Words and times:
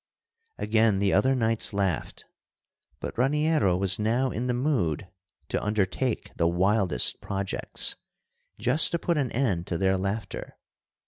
Again 0.57 0.97
the 0.97 1.13
other 1.13 1.35
knights 1.35 1.73
laughed, 1.73 2.25
but 2.99 3.15
Raniero 3.19 3.77
was 3.77 3.99
now 3.99 4.31
in 4.31 4.47
the 4.47 4.53
mood 4.55 5.07
to 5.49 5.63
undertake 5.63 6.31
the 6.37 6.47
wildest 6.47 7.21
projects, 7.21 7.97
just 8.57 8.89
to 8.93 8.97
put 8.97 9.19
an 9.19 9.31
end 9.31 9.67
to 9.67 9.77
their 9.77 9.99
laughter. 9.99 10.57